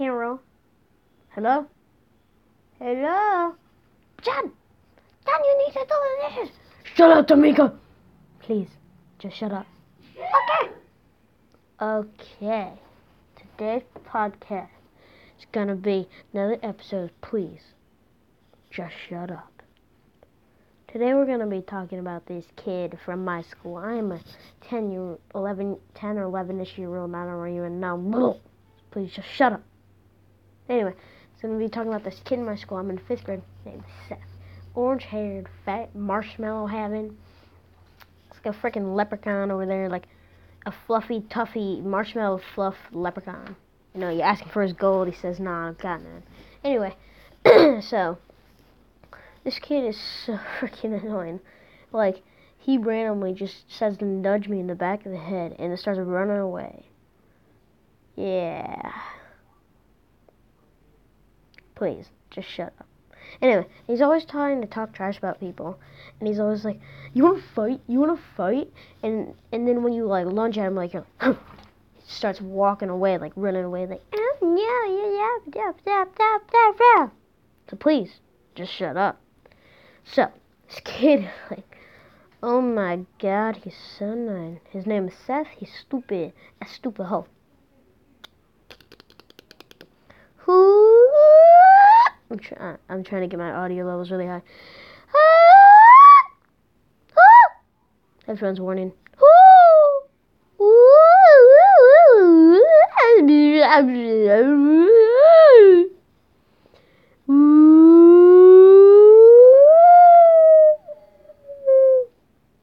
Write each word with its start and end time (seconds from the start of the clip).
hero. 0.00 0.40
Hello? 1.28 1.66
Hello? 2.78 3.54
John! 4.22 4.50
John, 5.26 5.40
you 5.44 5.58
need 5.58 5.74
to 5.74 5.80
do 5.80 5.94
the 5.94 6.40
dishes! 6.40 6.56
Shut 6.94 7.10
up, 7.10 7.28
Tamika! 7.28 7.76
Please, 8.38 8.70
just 9.18 9.36
shut 9.36 9.52
up. 9.52 9.66
Okay. 10.16 10.72
Okay. 11.82 12.72
Today's 13.36 13.82
podcast 14.10 14.70
is 15.38 15.44
gonna 15.52 15.74
be 15.74 16.08
another 16.32 16.56
episode. 16.62 17.10
Please, 17.20 17.60
just 18.70 18.94
shut 19.06 19.30
up. 19.30 19.62
Today 20.90 21.12
we're 21.12 21.26
gonna 21.26 21.46
be 21.46 21.60
talking 21.60 21.98
about 21.98 22.24
this 22.24 22.46
kid 22.56 22.98
from 23.04 23.22
my 23.22 23.42
school. 23.42 23.76
I'm 23.76 24.12
a 24.12 24.20
10 24.62 24.92
year, 24.92 25.18
11, 25.34 25.76
10 25.94 26.16
or 26.16 26.30
11ish 26.30 26.78
year 26.78 26.96
old. 26.96 27.14
I 27.14 27.26
don't 27.26 27.54
even 27.54 27.80
know. 27.80 28.40
Please 28.92 29.12
just 29.12 29.28
shut 29.28 29.52
up. 29.52 29.62
Anyway, 30.70 30.94
so 31.40 31.48
I'm 31.48 31.54
gonna 31.54 31.64
be 31.64 31.68
talking 31.68 31.88
about 31.88 32.04
this 32.04 32.20
kid 32.24 32.38
in 32.38 32.44
my 32.44 32.54
school. 32.54 32.78
I'm 32.78 32.90
in 32.90 32.98
fifth 32.98 33.24
grade 33.24 33.42
named 33.66 33.82
Seth. 34.08 34.18
Orange 34.76 35.02
haired, 35.02 35.48
fat, 35.64 35.92
marshmallow 35.96 36.68
having. 36.68 37.16
It's 38.30 38.38
like 38.44 38.54
a 38.54 38.56
freaking 38.56 38.94
leprechaun 38.94 39.50
over 39.50 39.66
there, 39.66 39.88
like 39.88 40.06
a 40.66 40.72
fluffy, 40.86 41.22
toughy 41.22 41.80
marshmallow 41.80 42.40
fluff 42.54 42.76
leprechaun. 42.92 43.56
You 43.94 44.00
know, 44.00 44.10
you 44.10 44.20
ask 44.20 44.44
him 44.44 44.48
for 44.50 44.62
his 44.62 44.72
gold, 44.72 45.08
he 45.08 45.14
says, 45.14 45.40
"Nah, 45.40 45.70
I've 45.70 45.78
got 45.78 46.02
none." 46.02 46.22
Anyway, 46.62 46.94
so 47.82 48.18
this 49.42 49.58
kid 49.58 49.84
is 49.84 50.00
so 50.24 50.38
freaking 50.60 51.02
annoying. 51.02 51.40
Like, 51.90 52.22
he 52.56 52.78
randomly 52.78 53.32
just 53.32 53.68
says 53.68 53.98
to 53.98 54.04
nudge 54.04 54.46
me 54.46 54.60
in 54.60 54.68
the 54.68 54.76
back 54.76 55.04
of 55.04 55.10
the 55.10 55.18
head 55.18 55.56
and 55.58 55.72
then 55.72 55.76
starts 55.76 55.98
running 55.98 56.38
away. 56.38 56.84
Yeah. 58.14 58.92
Please, 61.80 62.10
just 62.28 62.46
shut 62.46 62.74
up. 62.78 62.86
Anyway, 63.40 63.66
he's 63.86 64.02
always 64.02 64.26
trying 64.26 64.60
to 64.60 64.66
talk 64.66 64.92
trash 64.92 65.16
about 65.16 65.40
people, 65.40 65.78
and 66.18 66.28
he's 66.28 66.38
always 66.38 66.62
like, 66.62 66.78
"You 67.14 67.22
want 67.22 67.38
to 67.38 67.48
fight? 67.54 67.80
You 67.86 68.00
want 68.00 68.18
to 68.18 68.22
fight?" 68.36 68.70
And 69.02 69.34
and 69.50 69.66
then 69.66 69.82
when 69.82 69.94
you 69.94 70.04
like 70.04 70.26
lunge 70.26 70.58
at 70.58 70.66
him, 70.66 70.74
like, 70.74 70.92
you're 70.92 71.06
like, 71.22 71.38
he 71.94 72.02
starts 72.04 72.38
walking 72.38 72.90
away, 72.90 73.16
like 73.16 73.32
running 73.34 73.64
away, 73.64 73.86
like, 73.86 74.02
"Oh 74.12 74.36
yeah, 74.42 74.92
yeah, 74.94 75.38
yeah, 75.56 75.72
yeah, 75.86 76.04
yeah, 76.18 76.38
yeah, 76.52 76.72
yeah." 76.78 77.08
So 77.70 77.78
please, 77.78 78.20
just 78.54 78.74
shut 78.74 78.98
up. 78.98 79.18
So, 80.04 80.28
this 80.68 80.80
kid, 80.84 81.30
like, 81.50 81.78
oh 82.42 82.60
my 82.60 83.06
god, 83.18 83.56
he's 83.56 83.78
so 83.98 84.12
nice. 84.12 84.58
His 84.68 84.84
name 84.84 85.08
is 85.08 85.14
Seth. 85.14 85.48
He's 85.56 85.72
stupid. 85.72 86.34
A 86.60 86.66
stupid 86.66 87.06
hoe. 87.06 87.26
I'm, 92.30 92.38
try- 92.38 92.58
uh, 92.58 92.76
I'm 92.88 93.02
trying 93.02 93.22
to 93.22 93.28
get 93.28 93.38
my 93.38 93.50
audio 93.50 93.84
levels 93.84 94.10
really 94.10 94.26
high. 94.26 94.42
Ah! 95.12 96.30
Ah! 97.16 97.56
Headphones 98.26 98.60
warning. 98.60 98.92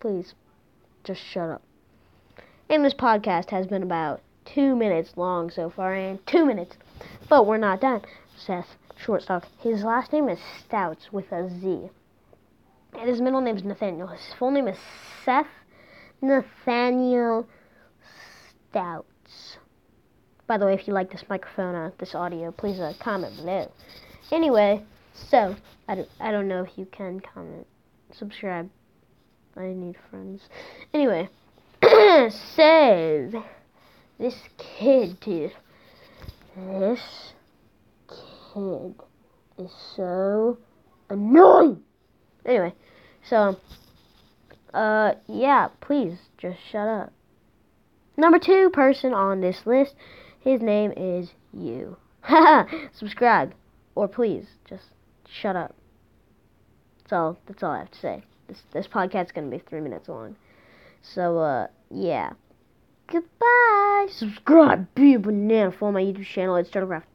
Please, 0.00 0.34
just 1.04 1.20
shut 1.20 1.50
up. 1.50 1.62
And 2.70 2.82
this 2.84 2.94
podcast 2.94 3.50
has 3.50 3.66
been 3.66 3.82
about 3.82 4.22
two 4.46 4.74
minutes 4.74 5.10
long 5.16 5.50
so 5.50 5.68
far, 5.68 5.94
and 5.94 6.26
two 6.26 6.46
minutes. 6.46 6.76
But 7.28 7.46
we're 7.46 7.58
not 7.58 7.82
done. 7.82 8.00
Seth 8.46 8.76
Shortstock. 9.04 9.44
His 9.58 9.84
last 9.84 10.12
name 10.12 10.28
is 10.28 10.38
Stoutz 10.38 11.12
with 11.12 11.30
a 11.32 11.48
Z. 11.60 11.90
And 12.98 13.08
his 13.08 13.20
middle 13.20 13.40
name 13.40 13.56
is 13.56 13.64
Nathaniel. 13.64 14.08
His 14.08 14.34
full 14.38 14.50
name 14.50 14.68
is 14.68 14.78
Seth 15.24 15.46
Nathaniel 16.22 17.46
Stoutz. 18.72 19.56
By 20.46 20.58
the 20.58 20.66
way, 20.66 20.74
if 20.74 20.88
you 20.88 20.94
like 20.94 21.10
this 21.10 21.24
microphone, 21.28 21.74
uh, 21.74 21.90
this 21.98 22.14
audio, 22.14 22.50
please 22.50 22.80
uh, 22.80 22.92
comment 22.98 23.36
below. 23.36 23.70
Anyway, 24.32 24.84
so 25.14 25.54
I 25.86 25.94
don't, 25.94 26.08
I 26.18 26.32
don't 26.32 26.48
know 26.48 26.64
if 26.64 26.76
you 26.76 26.86
can 26.86 27.20
comment, 27.20 27.66
subscribe. 28.12 28.68
I 29.56 29.66
need 29.68 29.96
friends. 30.10 30.42
Anyway, 30.94 31.28
so 31.82 33.44
this 34.18 34.34
kid, 34.58 35.20
dude, 35.20 35.52
this 36.56 37.32
kid 38.52 38.94
is 39.58 39.70
so 39.96 40.58
annoying. 41.08 41.80
Anyway, 42.44 42.74
so 43.28 43.56
uh, 44.74 45.12
yeah, 45.26 45.68
please 45.80 46.18
just 46.38 46.58
shut 46.70 46.88
up. 46.88 47.12
Number 48.16 48.38
two 48.38 48.70
person 48.70 49.14
on 49.14 49.40
this 49.40 49.62
list, 49.66 49.94
his 50.40 50.60
name 50.60 50.92
is 50.96 51.30
you. 51.52 51.96
Subscribe, 52.92 53.54
or 53.94 54.08
please 54.08 54.46
just 54.68 54.84
shut 55.28 55.56
up. 55.56 55.74
That's 56.98 57.12
all. 57.12 57.38
That's 57.46 57.62
all 57.62 57.72
I 57.72 57.78
have 57.80 57.90
to 57.90 57.98
say. 57.98 58.22
This 58.48 58.62
this 58.72 58.86
podcast's 58.86 59.32
gonna 59.32 59.50
be 59.50 59.58
three 59.58 59.80
minutes 59.80 60.08
long. 60.08 60.36
So 61.02 61.38
uh, 61.38 61.66
yeah. 61.90 62.32
Goodbye. 63.06 64.06
Subscribe, 64.08 64.86
be 64.94 65.14
a 65.14 65.18
banana. 65.18 65.72
Follow 65.72 65.90
my 65.90 66.00
YouTube 66.00 66.26
channel. 66.26 66.54
It's 66.54 66.70
Turtlecraft. 66.70 67.02